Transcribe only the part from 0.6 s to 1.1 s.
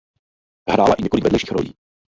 Hrála i